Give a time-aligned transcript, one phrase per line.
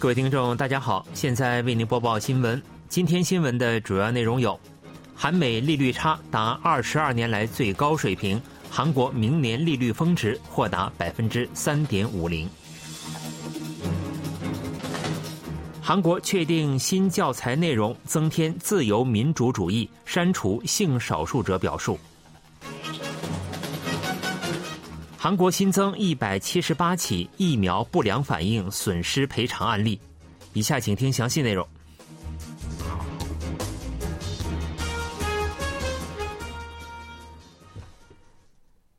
[0.00, 2.62] 各位听众，大家好，现在为您播报新闻。
[2.88, 4.58] 今天新闻的主要内容有：
[5.12, 8.40] 韩美利率差达二十二年来最高水平，
[8.70, 12.46] 韩国明年利率峰值或达百分之三点五零；
[15.82, 21.98] 韩国确定新教材内容增添自由民主主义，删除性少数者表述。
[25.28, 30.00] 韩国新增一百七十八起疫苗不良反应损失赔偿案例。
[30.54, 31.68] 以下请听详细内容。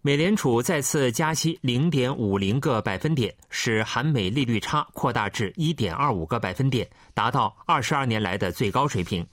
[0.00, 9.26] 美联储再次加息零点五零个百分点，使韩美利率差扩大至一点二五个百分点，达到二十二年来的最高水平。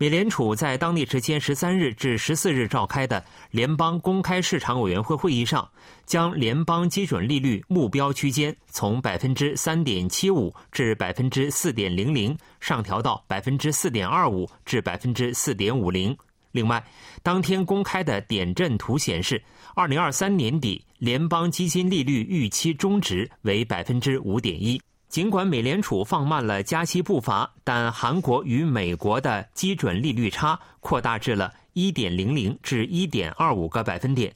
[0.00, 5.68] 美联储在当地时间十三日至十四日召开的联邦公开市场委员会会议上，
[6.06, 16.16] 将联邦基准利率目标区间从百分之三点七五至百分之四点零零上调到百分之四点二五至百分之四点五零。
[16.52, 16.82] 另外，
[17.24, 19.42] 当天公开的点阵图显示，
[19.74, 24.80] 二零二三年底联邦基金利率预期中值为百分之五点一。
[25.08, 34.34] 尽管美联储放慢了加息步伐，但韩国与美国的基准利率差扩大至了1.00至1.25个百分点。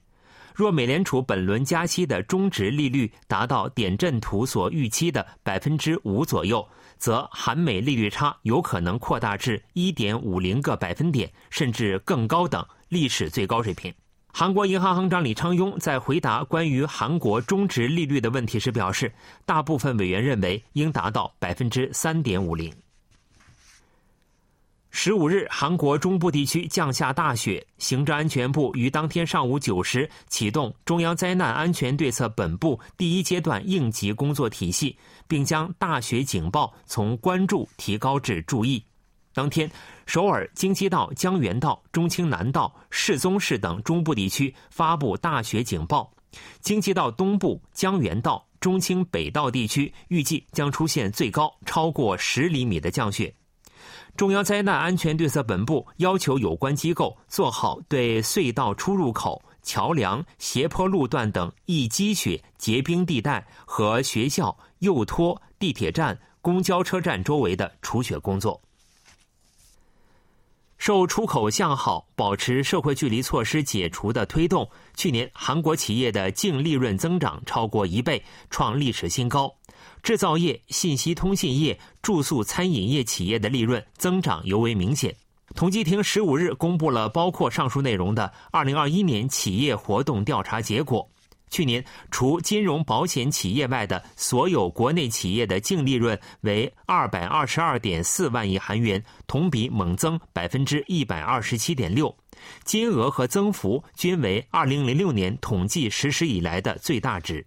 [0.54, 6.66] 若美联储本轮加息的中值利率达到点阵图所预期的百分之五左右，
[6.98, 13.92] 则韩美利率差有可能扩大至1.50个百分点，甚至更高等历史最高水平。
[14.34, 19.12] 韩国银行行长李昌镛在回答关于韩国中值利率的问题时表示，
[19.44, 22.72] 大部分委员认为应达到百分之三点五零。
[24.90, 34.96] 十五日，韩国中部地区降下大雪，行政安全部于当天上午九时启动中央灾难安全对策本部第一阶段应急工作体系，
[35.28, 38.82] 并将大雪警报从关注提高至注意。
[39.34, 39.70] 当天，
[40.06, 46.10] 首尔、京畿道、江原道、中青南道、世宗市等中部地区发布大雪警报；
[46.60, 53.34] 京畿道东部、江原道、中青北道地区预计将出现最高超过十厘米的降雪。
[54.16, 68.60] 中央灾难安全对策本部要求有关机构做好对隧道出入口、桥梁、斜坡路段等易积雪结冰地带和学校、幼托、地铁站、公交车站周围的除雪工作。
[70.84, 78.20] 受出口向好、保持社会距离措施解除的推动，去年韩国企业的净利润增长超过一倍，
[78.50, 79.54] 创历史新高。
[80.02, 85.14] 制造业、信息通信业、住宿餐饮业企业的利润增长尤为明显。
[85.54, 91.08] 统计厅十五日公布了包括上述内容的二零二一年企业活动调查结果。
[91.52, 102.16] 去年，除金融保险企业外的所有国内企业的净利润为二百二十二点四万亿韩元，同比猛增百分之一百二十七点六，
[102.64, 107.44] 金额和增幅均为二零零六年统计实施以来的最大值。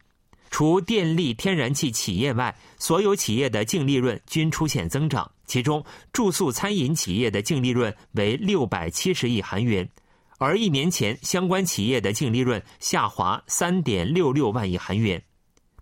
[0.51, 5.83] 除电力、天然气企业外，所有企业的净利润均出现增长，其中
[6.13, 9.89] 住宿餐饮企业的净利润为六百七十亿韩元。
[10.45, 15.19] 而一年前，相关企业的净利润下滑三点六六万亿韩元，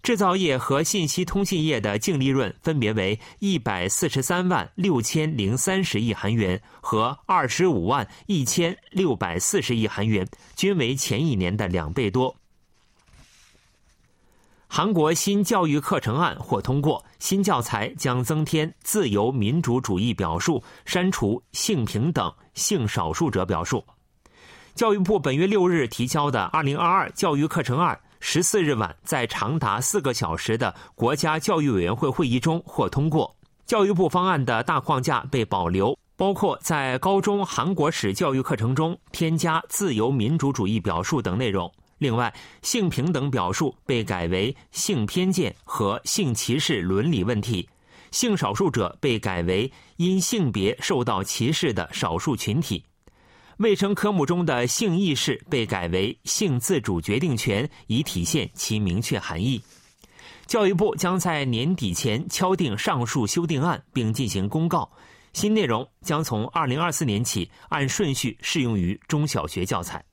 [0.02, 10.26] 制造业和信息通信业的净利润分别为一百四十三万六千零三十亿韩元和二十五万一千六百四十亿韩元，
[10.56, 12.34] 均为前一年的两倍多。
[14.70, 23.84] 韩国新教育课程案获通过，新教材将增添自由民主主义表述，删除性平等、性少数者表述。
[24.76, 33.36] 教育部本月六日提交的《二零二二教育课程二》，十四日晚在长达四个小时的国家教育委员会会议中获通过。
[33.68, 41.72] 教育部方案的大框架被保留，包括在高中韩国史教育课程中添加自由民主主义表述等内容。
[42.00, 47.70] 另外，性平等表述被改为性偏见和性歧视伦理问题，
[48.10, 52.84] 性少数者被改为因性别受到歧视的少数群体。
[53.64, 59.60] 卫生科目中的性意识被改为性自主决定权，以体现其明确含义。
[60.46, 64.92] 教育部将在年底前敲定上述修订案，并进行公告。
[65.32, 70.04] 新内容将从二零二四年起按顺序适用于中小学教材。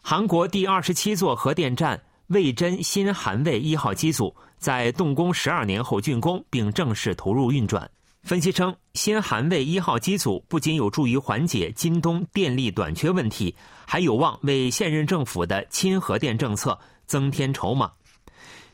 [0.00, 7.88] 韩国第二十七座核电站魏珍新韩卫一号机组在动工十二年后竣工，并正式投入运转。
[8.26, 13.54] 分析称，新韩卫一号机组不仅有助于缓解今冬电力短缺问题，
[13.86, 16.76] 还有望为现任政府的亲核电政策
[17.06, 17.88] 增添筹码。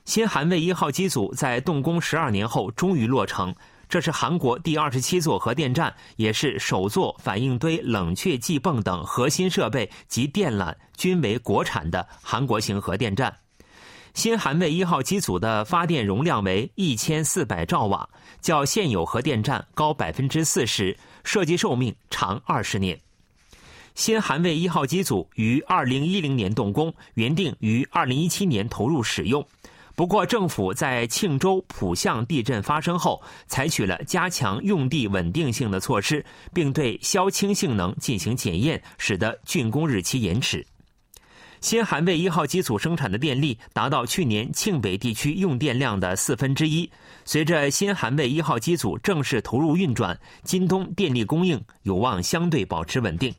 [0.06, 3.54] 新韩卫一号机组在动工十二年后终于落成，
[3.90, 13.41] 这是韩国第二十七座核电站，也是首座反应堆、冷却剂泵等核心设备及电缆均为国产的韩国型核电站。
[14.14, 18.08] 新韩卫一号机组的发电容量为一千四百兆瓦，
[18.40, 22.98] 较现有核电站高百分之四十，设计寿命长二十年。
[23.94, 29.44] 新韩卫一号机组于二零一零年动工，原定于二零一七年投入使用。
[29.94, 36.24] 不过，政府在庆州浦项地震发生后，采取了加强用地稳定性的措施，
[36.54, 40.66] 并对消氢性能进行检验，使得竣工日期延迟。
[41.62, 46.90] 新韩卫一号机组生产的电力达到去年庆北地区用电量的四分之一。
[47.24, 53.32] 随着新韩卫一号机组正式投入运转，今冬电力供应有望相对保持稳定。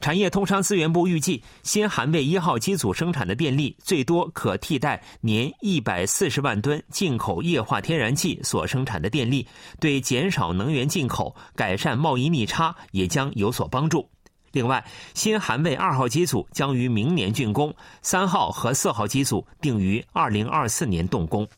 [0.00, 9.46] 产业通商资源部预计，新韩卫一号机组生产的电力最多可替代年一百四十万吨进口液化天然气所生产的电力，
[9.78, 14.08] 对减少能源进口、改善贸易逆差也将有所帮助。
[14.52, 14.84] 另外，
[15.14, 21.48] 新韩卫二号机组将于明年竣工，三号和四号机组定于二零二四年动工。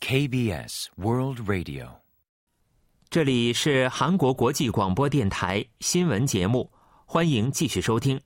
[0.00, 1.88] KBS World Radio，
[3.10, 6.72] 这里是韩国国际广播电台新闻节目，
[7.04, 8.18] 欢迎继续收听。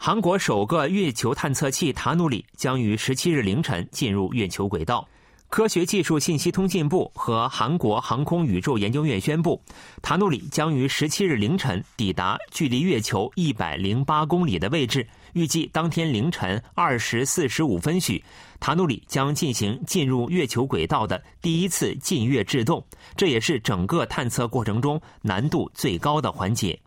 [0.00, 5.06] 韩国首个月球探测器塔努里将于十七日凌晨进入月球轨道。
[5.48, 9.60] 科学技术信息通信部和韩国航空宇宙研究院宣布，
[10.00, 15.04] 塔努里将于十七日凌晨抵达距离月球一百零八公里的位置。
[15.32, 18.22] 预计当天凌晨二时四十五分许，
[18.60, 22.82] 塔努里将进行进入月球轨道的第一次近月制动，
[23.16, 26.78] 这也是整个探测过程中难度最高的环节。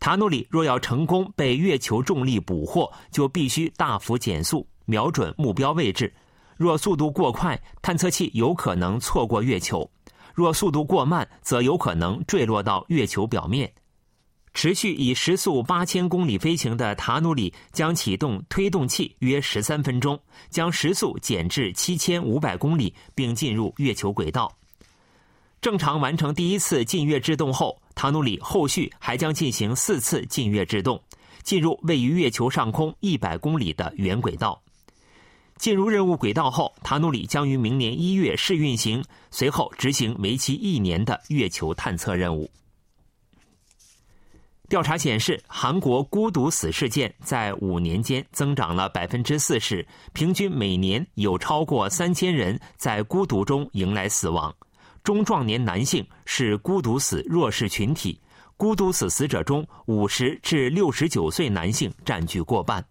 [0.00, 6.12] 塔努里若要成功被月球重力捕获，就必须大幅减速，瞄准目标位置。
[6.56, 9.88] 若速度过快，探测器有可能错过月球；
[10.34, 13.72] 若速度过慢，则有可能坠落到月球表面。
[14.54, 20.18] 持续以时速八千公里飞行的塔努里将启动推动器约十三分钟，
[20.50, 24.52] 将时速减至七千五百公里，并进入月球轨道。
[25.60, 31.02] 正常完成第一次近月制动后，塔努里后续还将进行四次近月制动，
[31.42, 34.62] 进入位于月球上空一百公里的圆轨道。
[35.56, 39.02] 进入任务轨道后，塔努里将于明年一月试运行，
[39.32, 42.48] 随后执行为期一年的月球探测任务。
[44.68, 54.54] 调查显示，韩国孤独死事件在五年间增长了百分之四十，平均每年有超过三千人在孤独中迎来死亡。
[55.02, 58.20] 中壮年男性是孤独死弱势群体，
[58.56, 62.84] 孤独死死者中，五十至六十九岁男性占据过半。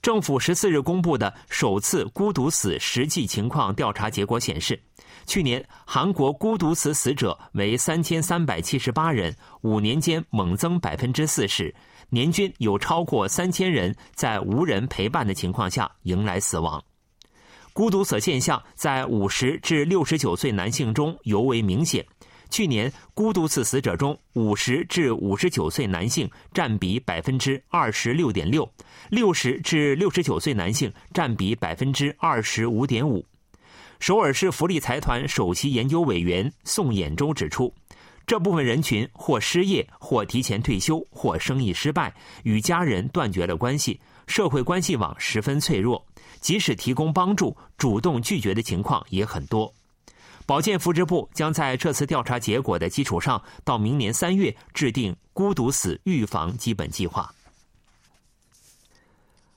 [0.00, 4.80] 政府十四日公布的首次孤独死实际情况调查结果显示，
[5.26, 11.74] 去年韩国孤独死死者为三千三百七十八人，五年间猛增百分之四十，
[12.10, 16.82] 年均有超过三千人在无人陪伴的情况下迎来死亡。
[17.78, 22.04] 孤独死现象在五十至六十九岁男性中尤为明显。
[22.50, 28.68] 去年孤独死死者中，五十至五十九岁男性占比百分之二十六点六，
[29.10, 33.24] 六十至六十九岁男性占比百分之二十五点五。
[34.00, 37.72] 首尔市福利财团首席研究委员宋衍洲指出，
[38.26, 46.06] 这部分人群或失业，或提前退休，或生意失败，与家人断绝了关系，社会关系网十分脆弱，
[46.40, 49.72] 即使提供帮助，主动拒绝的情况也很多。
[50.46, 57.34] 保健福祉部将在这次调查结果的基础上，到明年三月制定孤独死预防基本计划。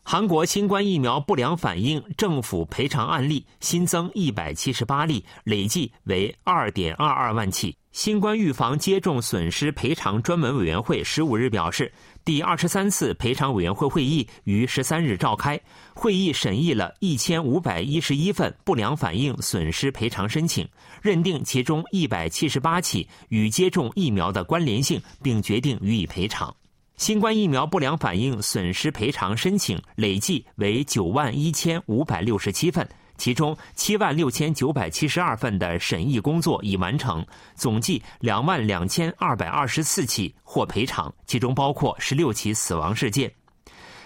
[0.03, 7.77] 韩国新冠疫苗不良反应政府赔偿案例新增一百七十八例，累计为二点二二万起。
[7.91, 11.91] 新冠预防接种损失赔偿专门委员会十五日表示。
[12.24, 15.60] 第二十三次赔偿委员会会议于十三日召开，
[15.95, 20.67] 会议审议了一千五百一十一份不良反应损失赔偿申请，
[21.01, 26.55] 认定其中一百七十八起与接种疫苗的关联性，并决定予以赔偿。
[26.98, 32.88] 新冠疫苗不良反应损失赔偿申请累计为九万一千五百六十七份。
[33.21, 37.23] 其中七万六千九百七十二份的审议工作已完成，
[37.53, 43.31] 总计两万两千二百二十四起获赔偿，其中包括十六起死亡事件。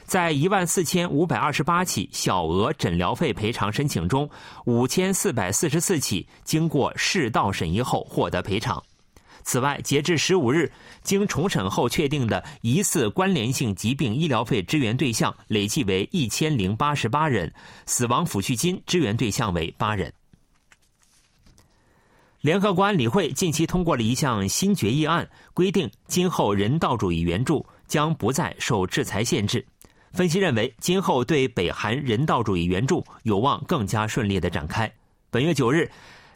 [0.04, 4.30] 在一万四千五百二十八起小额诊疗费赔偿申请中，
[4.66, 8.84] 五千四百四十四起经过适当审议后获得赔偿。
[9.48, 10.72] 此外，截至十五日，
[11.04, 17.54] 经重审后确定的疑似关联性疾病医疗费支援对象累计为一千零八十八人，
[17.86, 20.12] 死亡抚恤金支援对象为八人。
[22.42, 29.64] 联合国安理会近期通过了一项新决议案，规定今后人道主义援助将不再受制裁限制。
[30.12, 34.92] 分析认为，今后对北韩人道主义援助有望更加顺利的展开。
[35.30, 35.88] 本月九日。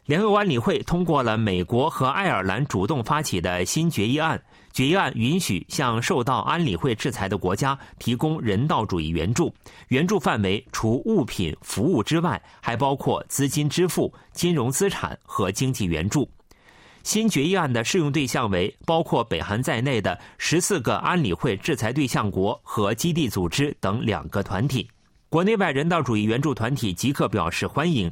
[0.06, 4.42] 联合国安理会通过了美国和爱尔兰主动发起的新决议案，
[4.74, 9.54] 决议案允许向受到安理会制裁的国家提供人道主义援助，
[9.90, 16.28] 援助范围除物品、服务之外，还包括资金支付、金融资产和经济援助。
[17.04, 24.90] 新决议案的适用对象为包括北韩在内的十四个安理会制裁对象国和基地组织等两个团体。
[25.30, 28.12] 国内外人道主义援助团体即刻表示欢迎。